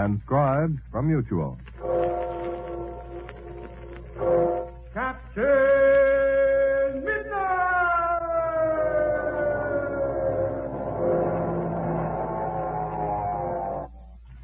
[0.00, 1.58] Transcribed from Mutual.
[4.94, 5.44] Captain
[7.04, 7.50] Midnight!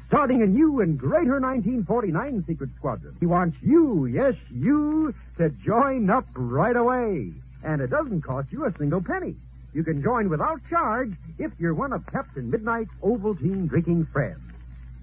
[0.09, 3.15] Starting a new and greater 1949 Secret Squadron.
[3.19, 7.33] He wants you, yes, you, to join up right away.
[7.63, 9.35] And it doesn't cost you a single penny.
[9.73, 14.46] You can join without charge if you're one of Captain Midnight's Ovaltine drinking friends.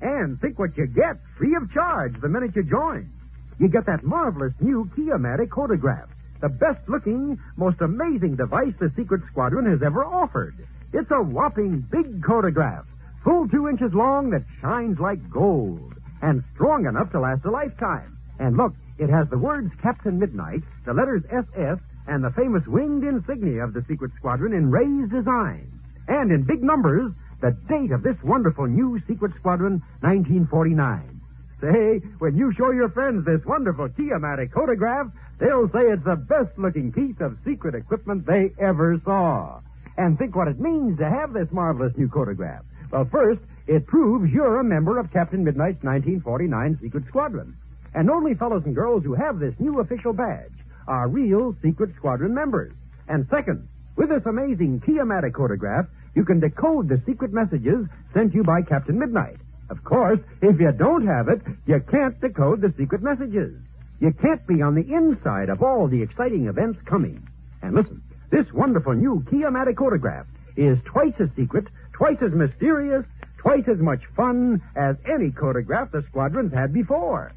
[0.01, 3.11] And think what you get free of charge the minute you join.
[3.59, 6.09] You get that marvelous new Key-O-Matic Code-O-Graph,
[6.41, 10.55] the best looking, most amazing device the Secret Squadron has ever offered.
[10.93, 12.85] It's a whopping big Code-O-Graph,
[13.23, 18.19] full two inches long that shines like gold, and strong enough to last a lifetime.
[18.39, 23.05] And look, it has the words Captain Midnight, the letters SS, and the famous winged
[23.05, 25.71] insignia of the Secret Squadron in raised design.
[26.07, 27.13] And in big numbers,
[27.45, 31.21] the date of this wonderful new Secret Squadron, 1949.
[31.61, 36.57] Say, when you show your friends this wonderful Key-O-Matic Code-O-Graph, they'll say it's the best
[36.57, 39.61] looking piece of secret equipment they ever saw.
[39.99, 42.65] And think what it means to have this marvelous new Code-O-Graph.
[42.91, 47.55] Well, first, it proves you're a member of Captain Midnight's 1949 Secret Squadron.
[47.95, 50.57] And only fellows and girls who have this new official badge
[50.89, 52.73] are real Secret Squadron members.
[53.07, 58.43] And second, with this amazing Key-O-Matic Code-O-Graph, you can decode the secret messages sent you
[58.43, 59.37] by Captain Midnight.
[59.71, 63.55] Of course, if you don't have it, you can't decode the secret messages.
[64.01, 67.27] You can't be on the inside of all the exciting events coming.
[67.63, 70.27] And listen, this wonderful new Key-O-Matic Code-O-Graph
[70.57, 73.05] is twice as secret, twice as mysterious,
[73.39, 77.33] twice as much fun as any Code-O-Graph the squadron's had before.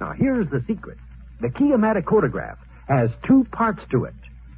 [0.00, 0.98] Now, here's the secret.
[1.40, 4.14] The Key-O-Matic Code-O-Graph has two parts to it.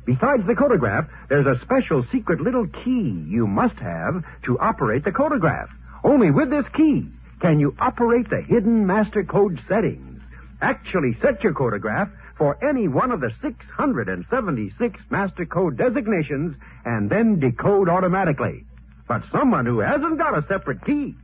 [0.08, 5.12] Besides the Code-O-Graph, there's a special secret little key you must have to operate the
[5.12, 5.68] Code-O-Graph.
[6.02, 7.10] Only with this key
[7.42, 10.22] can you operate the hidden master code settings.
[10.62, 17.38] Actually set your Code-O-Graph for any one of the 676 master code designations and then
[17.38, 18.64] decode automatically.
[19.06, 21.16] But someone who hasn't got a separate key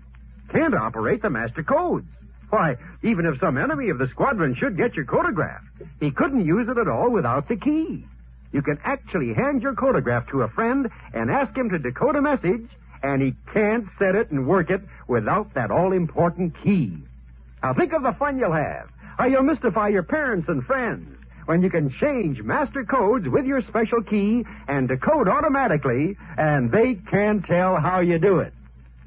[0.52, 2.06] can't operate the master codes.
[2.50, 5.62] Why, even if some enemy of the squadron should get your Code-O-Graph,
[6.00, 8.04] he couldn't use it at all without the key.
[8.54, 12.22] You can actually hand your Code-O-Graph to a friend and ask him to decode a
[12.22, 12.68] message,
[13.02, 16.96] and he can't set it and work it without that all-important key.
[17.64, 18.88] Now think of the fun you'll have.
[19.18, 23.60] How you'll mystify your parents and friends when you can change master codes with your
[23.62, 28.52] special key and decode automatically, and they can't tell how you do it.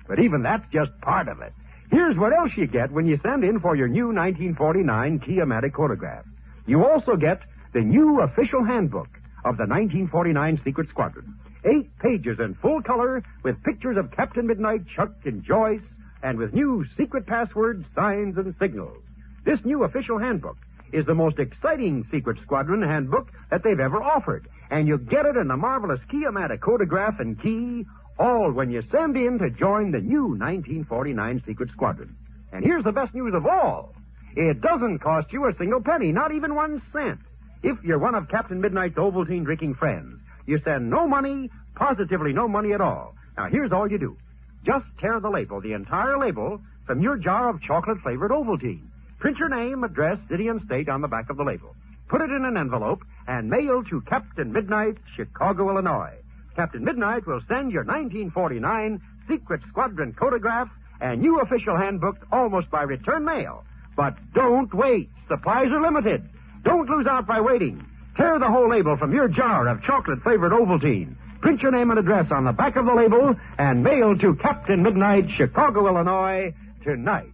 [0.09, 1.53] But even that's just part of it.
[1.89, 6.25] Here's what else you get when you send in for your new 1949 Key-O-Matic Code-O-Graph.
[6.65, 7.39] You also get
[7.73, 9.07] the new official handbook
[9.45, 11.37] of the 1949 Secret Squadron.
[11.65, 15.81] Eight pages in full color with pictures of Captain Midnight, Chuck, and Joyce,
[16.23, 19.01] and with new secret passwords, signs, and signals.
[19.45, 20.57] This new official handbook
[20.91, 24.47] is the most exciting Secret Squadron handbook that they've ever offered.
[24.69, 27.85] And you get it in the marvelous Key-O-Matic Code-O-Graph and key,
[28.19, 32.15] all when you send in to join the new 1949 Secret Squadron.
[32.51, 33.93] And here's the best news of all.
[34.35, 37.19] It doesn't cost you a single penny, not even one cent.
[37.63, 42.47] If you're one of Captain Midnight's Ovaltine drinking friends, you send no money, positively no
[42.47, 43.15] money at all.
[43.35, 44.17] Now, here's all you do.
[44.65, 48.87] Just tear the label, the entire label, from your jar of chocolate flavored Ovaltine.
[49.19, 51.75] Print your name, address, city, and state on the back of the label.
[52.07, 56.13] Put it in an envelope and mail to Captain Midnight, Chicago, Illinois.
[56.55, 60.69] Captain Midnight will send your 1949 Secret Squadron Code-O-Graph
[61.01, 63.63] and new official handbook almost by return mail.
[63.95, 65.09] But don't wait.
[65.27, 66.27] Supplies are limited.
[66.67, 67.81] Don't lose out by waiting.
[68.17, 71.15] Tear the whole label from your jar of chocolate flavored Ovaltine.
[71.39, 74.83] Print your name and address on the back of the label and mail to Captain
[74.83, 77.31] Midnight, Chicago, Illinois, tonight.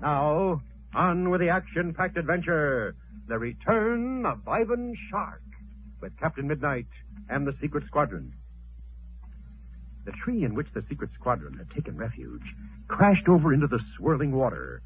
[0.00, 0.62] Now,
[0.94, 2.94] on with the action packed adventure
[3.26, 5.42] The Return of Ivan Shark
[6.00, 6.86] with Captain Midnight
[7.28, 8.34] and the Secret Squadron.
[10.04, 12.54] The tree in which the Secret Squadron had taken refuge
[12.86, 14.80] crashed over into the swirling water.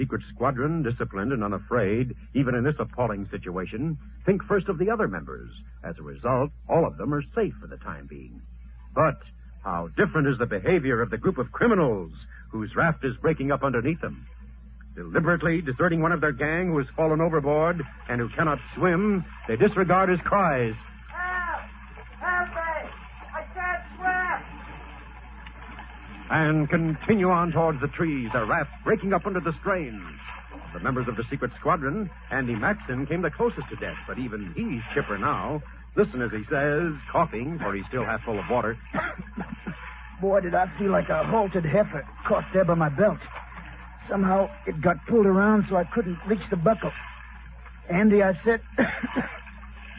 [0.00, 5.06] Secret Squadron, disciplined and unafraid, even in this appalling situation, think first of the other
[5.06, 5.50] members.
[5.84, 8.40] As a result, all of them are safe for the time being.
[8.94, 9.18] But
[9.62, 12.12] how different is the behavior of the group of criminals
[12.50, 14.26] whose raft is breaking up underneath them.
[14.94, 19.56] Deliberately deserting one of their gang who has fallen overboard and who cannot swim, they
[19.56, 20.72] disregard his cries.
[21.12, 21.60] Help!
[22.20, 22.90] Help me!
[23.36, 24.60] I can't swim!
[26.30, 30.00] And continue on towards the trees, their raft breaking up under the strain.
[30.72, 34.52] The members of the secret squadron, Andy Maxon, came the closest to death, but even
[34.54, 35.60] he's chipper now.
[35.96, 38.78] Listen as he says, coughing, for he's still half full of water.
[40.20, 43.18] Boy, did I feel like a halted heifer caught there by my belt.
[44.08, 46.92] Somehow it got pulled around so I couldn't reach the buckle.
[47.88, 48.60] Andy, I said,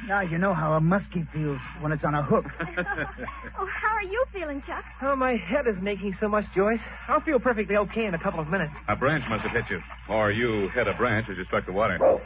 [0.07, 2.45] now you know how a muskie feels when it's on a hook.
[2.59, 4.83] oh, how are you feeling, Chuck?
[5.01, 6.80] Oh, my head isn't aching so much, Joyce.
[7.07, 8.74] I'll feel perfectly okay in a couple of minutes.
[8.88, 9.80] A branch must have hit you.
[10.09, 12.00] Or you hit a branch as you struck the water.
[12.03, 12.21] Oh.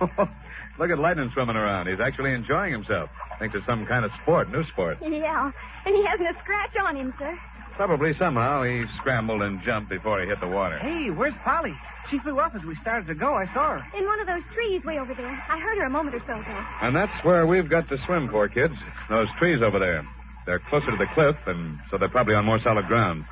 [0.78, 1.86] Look at Lightning swimming around.
[1.86, 3.08] He's actually enjoying himself.
[3.38, 4.98] Thinks it's some kind of sport, new sport.
[5.00, 5.50] Yeah,
[5.86, 7.38] and he hasn't a scratch on him, sir.
[7.76, 10.78] Probably somehow he scrambled and jumped before he hit the water.
[10.78, 11.74] Hey, where's Polly?
[12.10, 13.34] She flew off as we started to go.
[13.34, 13.98] I saw her.
[13.98, 15.26] In one of those trees way over there.
[15.26, 16.64] I heard her a moment or so ago.
[16.82, 18.74] And that's where we've got to swim for, kids.
[19.08, 20.06] Those trees over there.
[20.46, 23.24] They're closer to the cliff, and so they're probably on more solid ground.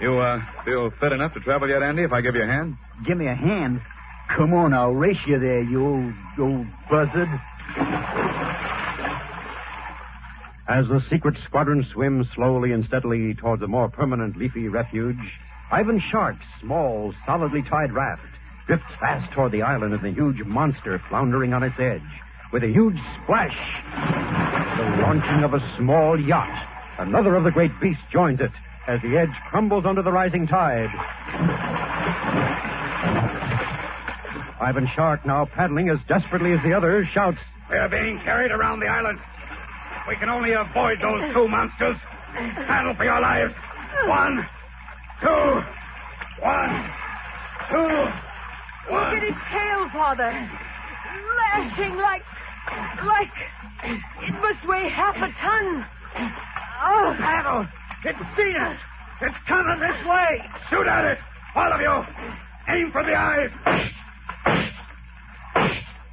[0.00, 2.76] You, uh, feel fit enough to travel yet, Andy, if I give you a hand?
[3.06, 3.80] Give me a hand.
[4.34, 7.28] Come on, I'll race you there, you old, old buzzard.
[10.66, 15.18] As the secret squadron swims slowly and steadily towards a more permanent leafy refuge,
[15.70, 18.22] Ivan Shark's small, solidly tied raft
[18.66, 22.00] drifts fast toward the island of the huge monster floundering on its edge.
[22.50, 23.56] With a huge splash,
[24.78, 26.66] the launching of a small yacht.
[26.98, 28.52] Another of the great beasts joins it
[28.86, 30.88] as the edge crumbles under the rising tide.
[34.60, 37.38] Ivan Shark, now paddling as desperately as the others, shouts,
[37.68, 39.18] We're being carried around the island.
[40.08, 41.96] We can only avoid those two monsters.
[42.34, 43.54] Paddle for your lives.
[44.06, 44.46] One,
[45.20, 45.62] two,
[46.42, 46.90] one,
[47.70, 48.04] two,
[48.90, 50.30] Look at his tail, Father.
[51.36, 52.22] Lashing like.
[53.04, 53.32] like.
[53.84, 55.86] It must weigh half a ton.
[56.84, 57.66] Oh, paddle.
[58.04, 58.76] It's seen us.
[59.22, 60.42] It's coming this way.
[60.68, 61.18] Shoot at it.
[61.54, 62.74] All of you.
[62.74, 63.50] Aim for the eyes.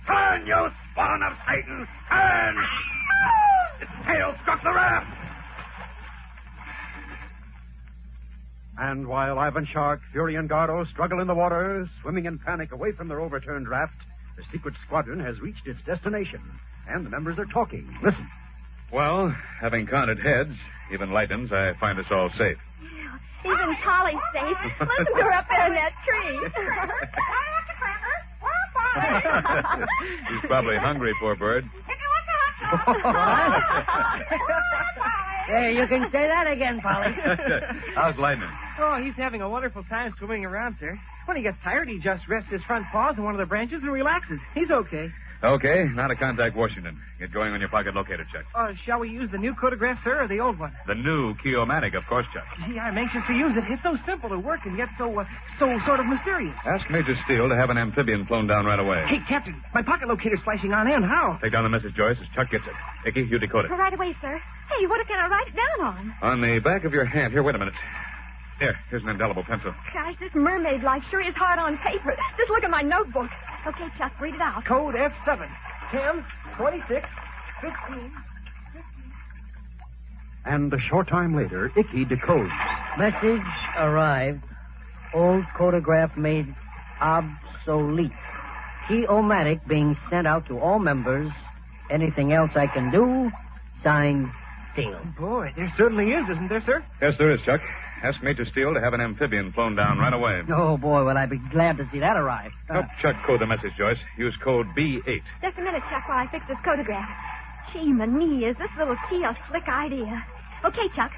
[0.08, 1.88] Turn, you spawn of Satan.
[2.10, 2.56] Turn.
[3.82, 5.18] Its tail struck the raft.
[8.78, 12.92] And while Ivan Shark, Fury, and Gardo struggle in the water, swimming in panic away
[12.94, 13.94] from their overturned raft,
[14.38, 16.42] the secret squadron has reached its destination,
[16.88, 17.88] and the members are talking.
[18.04, 18.28] Listen.
[18.92, 20.56] Well, having counted heads,
[20.94, 22.58] even Lightning, I find us all safe.
[23.46, 24.58] Even Polly's safe.
[24.80, 26.40] Listen to her up there in that tree.
[30.30, 31.70] He's probably hungry, poor bird.
[35.48, 37.14] Hey, you can say that again, Polly.
[37.96, 38.48] How's Lightning?
[38.80, 40.98] Oh, he's having a wonderful time swimming around, sir.
[41.26, 43.80] When he gets tired, he just rests his front paws on one of the branches
[43.84, 44.40] and relaxes.
[44.54, 45.10] He's okay.
[45.44, 47.02] Okay, now to contact Washington.
[47.20, 48.46] Get going on your pocket locator check.
[48.54, 50.72] Uh, shall we use the new Code-O-Graph, sir, or the old one?
[50.86, 52.46] The new Key-O-Matic, of course, Chuck.
[52.68, 53.64] Gee, I'm anxious to use it.
[53.68, 55.26] It's so simple to work and yet so, uh,
[55.58, 56.54] so sort of mysterious.
[56.64, 59.04] Ask Major Steele to have an amphibian flown down right away.
[59.08, 61.02] Hey, Captain, my pocket locator's flashing on in.
[61.02, 61.40] How?
[61.42, 63.10] Take down the message, Joyce, as Chuck gets it.
[63.10, 63.70] Icky, you decode it.
[63.72, 64.40] Right away, sir.
[64.78, 66.14] Hey, what can I write it down on?
[66.22, 67.34] On the back of your hand.
[67.34, 67.74] Here, wait a minute.
[68.60, 69.74] Here, here's an indelible pencil.
[69.92, 72.16] Gosh, this mermaid life sure is hard on paper.
[72.38, 73.32] Just look at my notebook.
[73.68, 74.66] Okay, Chuck, read it out.
[74.66, 75.48] Code F7.
[75.92, 76.26] 10,
[76.58, 77.08] 26,
[77.62, 78.12] 15.
[80.46, 82.52] And a short time later, Icky decodes.
[82.98, 83.46] Message
[83.78, 84.44] arrived.
[85.14, 86.48] Old Code-O-Graph made
[87.00, 88.12] obsolete.
[88.88, 91.32] Key-O-Matic being sent out to all members.
[91.92, 93.30] Anything else I can do?
[93.84, 94.30] Signed,
[94.74, 95.00] Steele.
[95.20, 96.84] Boy, there certainly is, isn't there, sir?
[97.02, 97.62] Yes, there is, Chuck.
[98.04, 100.42] Ask Major Steele to have an amphibian flown down right away.
[100.52, 102.52] Oh, boy, will I be glad to see that arrive.
[102.68, 104.00] Help uh, Chuck code the message, Joyce.
[104.18, 105.22] Use code B8.
[105.42, 107.10] Just a minute, Chuck, while I fix this Code-O-Graph.
[107.72, 110.26] Gee, my knee, is this little key a slick idea?
[110.66, 111.12] Okay, Chuck.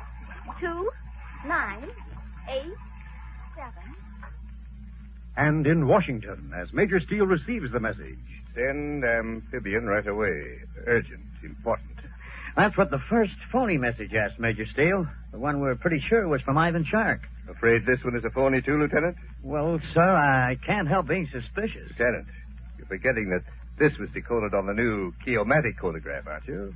[0.59, 0.89] Two,
[1.47, 1.89] nine,
[2.49, 2.73] eight,
[3.55, 3.95] seven.
[5.37, 8.19] And in Washington, as Major Steele receives the message.
[8.55, 10.59] Send amphibian right away.
[10.85, 11.21] Urgent.
[11.43, 11.92] Important.
[12.55, 15.07] That's what the first phony message asked, Major Steele.
[15.31, 17.21] The one we're pretty sure was from Ivan Shark.
[17.49, 19.17] Afraid this one is a phony, too, Lieutenant?
[19.41, 21.89] Well, sir, I can't help being suspicious.
[21.89, 22.27] Lieutenant,
[22.77, 23.43] you're forgetting that
[23.79, 26.75] this was decoded on the new Key-O-Matic Code-O-Graph, aren't you?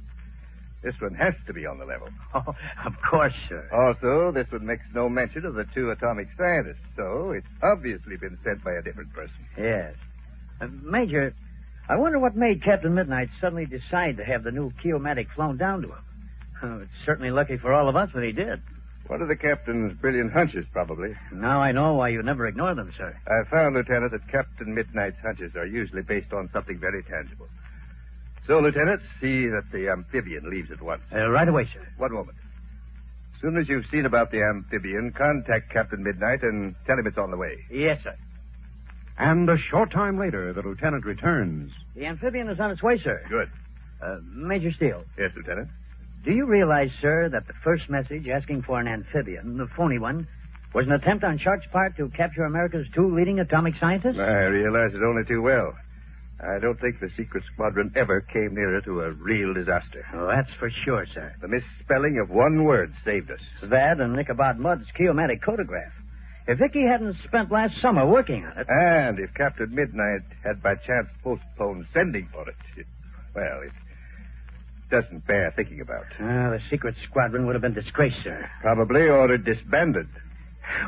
[0.83, 2.09] This one has to be on the level.
[2.33, 2.55] Oh,
[2.85, 3.67] of course, sir.
[3.71, 8.37] Also, this one makes no mention of the two atomic scientists, so it's obviously been
[8.43, 9.35] sent by a different person.
[9.57, 9.93] Yes.
[10.61, 11.33] Uh, Major,
[11.89, 15.81] I wonder what made Captain Midnight suddenly decide to have the new Key-O-Matic flown down
[15.83, 16.03] to him.
[16.61, 18.61] Oh, it's certainly lucky for all of us that he did.
[19.07, 21.15] One of the captain's brilliant hunches, probably.
[21.31, 23.17] Now I know why you never ignore them, sir.
[23.25, 27.47] I found, Lieutenant, that Captain Midnight's hunches are usually based on something very tangible.
[28.47, 31.03] So, Lieutenant, see that the amphibian leaves at once.
[31.13, 31.87] Uh, right away, sir.
[31.97, 32.37] One moment.
[33.35, 37.17] As soon as you've seen about the amphibian, contact Captain Midnight and tell him it's
[37.17, 37.65] on the way.
[37.71, 38.15] Yes, sir.
[39.17, 41.71] And a short time later, the lieutenant returns.
[41.95, 43.23] The amphibian is on its way, sir.
[43.29, 43.49] Good.
[44.01, 45.69] Uh, Major Steele, Yes, Lieutenant.
[46.23, 50.27] do you realize, sir, that the first message asking for an amphibian, the phony one,
[50.73, 54.19] was an attempt on Shark's part to capture America's two leading atomic scientists?
[54.19, 55.73] I realize it only too well.
[56.39, 60.05] I don't think the secret squadron ever came nearer to a real disaster.
[60.13, 61.33] Oh, that's for sure, sir.
[61.41, 63.39] The misspelling of one word saved us.
[63.63, 65.93] That and Ichabod Mudd's Key-O-Matic Code-O-Graph.
[66.47, 68.67] If Vicky hadn't spent last summer working on it.
[68.69, 72.87] And if Captain Midnight had by chance postponed sending for it, it
[73.35, 73.71] well, it
[74.89, 76.05] doesn't bear thinking about.
[76.19, 78.49] Ah, the secret squadron would have been disgraced, sir.
[78.61, 80.07] Probably ordered disbanded.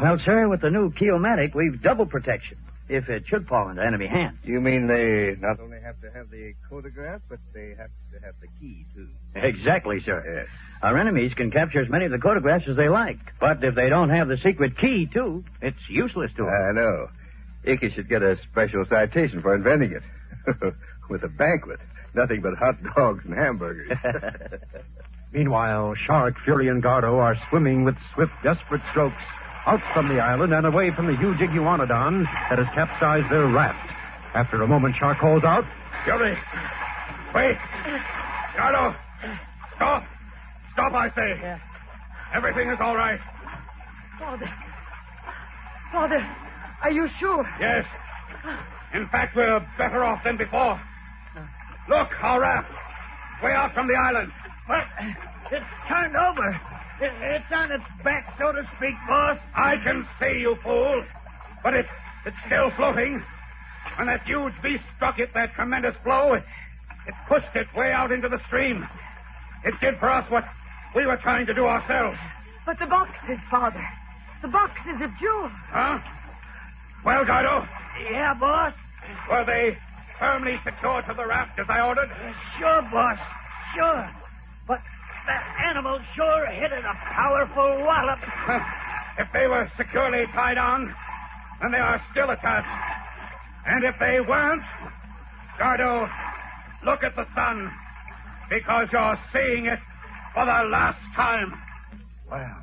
[0.01, 2.57] Well, sir, with the new Key-O-Matic, we've double protection
[2.89, 4.39] if it should fall into enemy hands.
[4.43, 8.33] You mean they not only have to have the Code-O-Graph, but they have to have
[8.41, 9.07] the key, too?
[9.35, 10.23] Exactly, sir.
[10.25, 10.47] Yes.
[10.81, 13.89] Our enemies can capture as many of the Code-O-Graphs as they like, but if they
[13.89, 16.51] don't have the secret key, too, it's useless to them.
[16.53, 17.09] I know.
[17.63, 20.03] Icky should get a special citation for inventing it.
[21.09, 21.79] With a banquet.
[22.15, 23.91] Nothing but hot dogs and hamburgers.
[25.31, 29.21] Meanwhile, Shark, Fury, and Gardo are swimming with swift, desperate strokes
[29.65, 33.89] out from the island and away from the huge iguanodon that has capsized their raft.
[34.35, 35.65] After a moment, Shark calls out,
[36.05, 36.37] Fury!
[37.35, 37.57] Wait!
[38.57, 38.95] Gardo!
[39.75, 40.03] Stop!
[40.73, 41.59] Stop, I say!
[42.33, 43.19] Everything is all right.
[44.19, 44.49] Father.
[45.91, 46.25] Father,
[46.83, 47.45] are you sure?
[47.59, 47.85] Yes.
[48.93, 50.79] In fact, we're better off than before.
[51.89, 52.69] Look, our raft.
[53.43, 54.31] Way out from the island.
[54.67, 54.83] But
[55.51, 56.61] It's turned over.
[57.01, 59.37] It, it's on its back, so to speak, boss.
[59.55, 61.03] I can see, you fool.
[61.63, 61.89] But it's,
[62.25, 63.23] it's still floating.
[63.97, 66.43] When that huge beast struck it, that tremendous blow, it,
[67.07, 68.87] it pushed it way out into the stream.
[69.65, 70.45] It did for us what
[70.95, 72.17] we were trying to do ourselves.
[72.65, 73.83] But the boxes, Father.
[74.41, 75.51] The boxes of jewels.
[75.69, 75.99] Huh?
[77.05, 77.67] Well, Gardo,
[78.11, 78.73] Yeah, boss.
[79.29, 79.77] were they
[80.19, 82.09] firmly secured to the raft as I ordered?
[82.57, 83.19] Sure, boss.
[83.75, 84.09] Sure.
[84.67, 84.79] But
[85.27, 88.19] that animal sure hit it a powerful wallop.
[89.17, 90.93] if they were securely tied on,
[91.61, 92.67] then they are still attached.
[93.65, 94.63] And if they weren't,
[95.59, 96.09] Gardo,
[96.85, 97.71] look at the sun,
[98.49, 99.79] because you're seeing it
[100.33, 101.53] for the last time.
[102.29, 102.61] Well,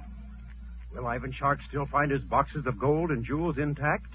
[0.95, 4.15] will Ivan Shark still find his boxes of gold and jewels intact,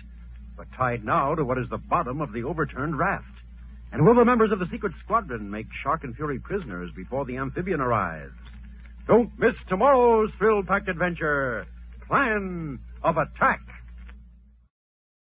[0.57, 3.30] but tied now to what is the bottom of the overturned raft?
[3.91, 7.37] And will the members of the secret squadron make Shark and Fury prisoners before the
[7.37, 8.33] amphibian arrives?
[9.07, 11.65] Don't miss tomorrow's thrill-packed adventure,
[12.07, 13.61] Plan of Attack.